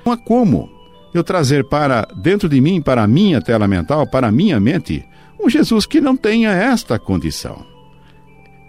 Não 0.06 0.14
há 0.14 0.18
como 0.18 0.70
eu 1.14 1.24
trazer 1.24 1.64
para 1.66 2.08
dentro 2.16 2.50
de 2.50 2.60
mim, 2.60 2.82
para 2.82 3.04
a 3.04 3.08
minha 3.08 3.42
tela 3.42 3.68
mental, 3.68 4.08
para 4.08 4.28
a 4.28 4.32
minha 4.32 4.60
mente, 4.60 5.06
um 5.40 5.50
Jesus 5.50 5.86
que 5.86 6.02
não 6.02 6.18
tenha 6.18 6.52
esta 6.52 6.98
condição. 6.98 7.64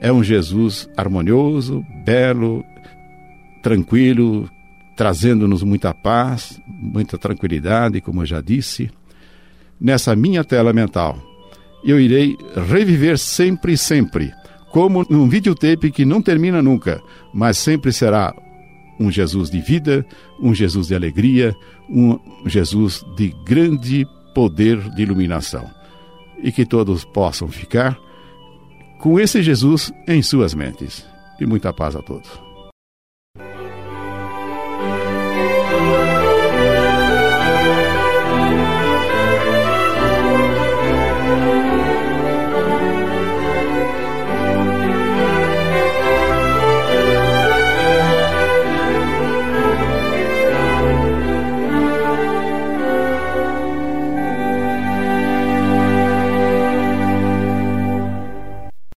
É 0.01 0.13
um 0.13 0.23
Jesus 0.23 0.89
harmonioso, 0.97 1.85
belo, 2.05 2.65
tranquilo, 3.63 4.49
trazendo-nos 4.97 5.63
muita 5.63 5.95
paz, 5.95 6.61
muita 6.67 7.17
tranquilidade, 7.19 8.01
como 8.01 8.23
eu 8.23 8.27
já 8.27 8.41
disse. 8.41 8.91
Nessa 9.81 10.15
minha 10.15 10.45
tela 10.45 10.73
mental, 10.73 11.19
eu 11.85 12.01
irei 12.01 12.37
reviver 12.69 13.19
sempre 13.19 13.73
e 13.73 13.79
sempre, 13.79 14.33
como 14.71 15.07
num 15.09 15.29
videotape 15.29 15.91
que 15.91 16.05
não 16.05 16.21
termina 16.21 16.63
nunca, 16.63 17.03
mas 17.33 17.59
sempre 17.59 17.93
será 17.93 18.35
um 19.01 19.11
Jesus 19.11 19.51
de 19.51 19.61
vida, 19.61 20.05
um 20.41 20.55
Jesus 20.55 20.89
de 20.89 20.95
alegria, 20.95 21.55
um 21.89 22.19
Jesus 22.47 23.05
de 23.17 23.35
grande 23.45 24.07
poder 24.35 24.79
de 24.95 25.03
iluminação 25.03 25.69
e 26.43 26.53
que 26.53 26.67
todos 26.67 27.05
possam 27.05 27.49
ficar 27.49 27.99
com 28.99 29.19
esse 29.19 29.43
Jesus 29.43 29.93
em 30.07 30.23
suas 30.23 30.55
mentes. 30.55 31.07
E 31.41 31.47
muita 31.47 31.73
paz 31.73 31.95
a 31.95 32.03
todos. 32.03 32.48